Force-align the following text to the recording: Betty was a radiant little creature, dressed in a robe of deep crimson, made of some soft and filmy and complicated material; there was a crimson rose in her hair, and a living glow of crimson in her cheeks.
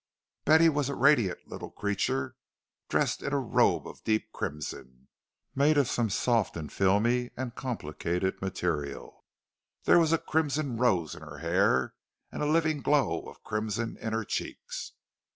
Betty 0.45 0.67
was 0.67 0.89
a 0.89 0.95
radiant 0.95 1.47
little 1.47 1.69
creature, 1.69 2.35
dressed 2.89 3.21
in 3.21 3.33
a 3.33 3.39
robe 3.39 3.87
of 3.87 4.03
deep 4.03 4.31
crimson, 4.31 5.09
made 5.53 5.77
of 5.77 5.87
some 5.87 6.09
soft 6.09 6.57
and 6.57 6.71
filmy 6.73 7.29
and 7.37 7.53
complicated 7.53 8.41
material; 8.41 9.23
there 9.83 9.99
was 9.99 10.11
a 10.11 10.17
crimson 10.17 10.75
rose 10.77 11.13
in 11.13 11.21
her 11.21 11.37
hair, 11.37 11.93
and 12.31 12.41
a 12.41 12.47
living 12.47 12.81
glow 12.81 13.27
of 13.29 13.43
crimson 13.43 13.95
in 13.97 14.11
her 14.11 14.25
cheeks. 14.25 14.93